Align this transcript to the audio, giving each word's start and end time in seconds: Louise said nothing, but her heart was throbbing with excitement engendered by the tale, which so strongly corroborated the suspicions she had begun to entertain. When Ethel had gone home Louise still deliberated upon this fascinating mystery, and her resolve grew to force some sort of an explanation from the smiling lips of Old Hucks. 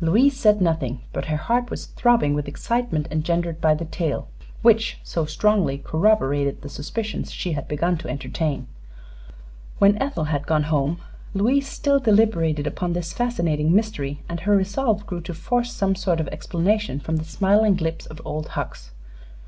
Louise 0.00 0.36
said 0.36 0.60
nothing, 0.62 1.00
but 1.12 1.24
her 1.24 1.36
heart 1.36 1.68
was 1.68 1.86
throbbing 1.86 2.32
with 2.32 2.46
excitement 2.46 3.08
engendered 3.10 3.60
by 3.60 3.74
the 3.74 3.84
tale, 3.84 4.28
which 4.62 5.00
so 5.02 5.24
strongly 5.26 5.78
corroborated 5.78 6.62
the 6.62 6.68
suspicions 6.68 7.32
she 7.32 7.54
had 7.54 7.66
begun 7.66 7.96
to 7.98 8.06
entertain. 8.08 8.68
When 9.78 10.00
Ethel 10.00 10.26
had 10.30 10.46
gone 10.46 10.62
home 10.70 10.98
Louise 11.34 11.66
still 11.66 11.98
deliberated 11.98 12.68
upon 12.68 12.92
this 12.92 13.12
fascinating 13.12 13.74
mystery, 13.74 14.20
and 14.28 14.38
her 14.38 14.56
resolve 14.56 15.06
grew 15.08 15.20
to 15.22 15.34
force 15.34 15.72
some 15.72 15.96
sort 15.96 16.20
of 16.20 16.28
an 16.28 16.32
explanation 16.32 17.00
from 17.00 17.16
the 17.16 17.24
smiling 17.24 17.76
lips 17.78 18.06
of 18.06 18.20
Old 18.24 18.50
Hucks. 18.50 18.92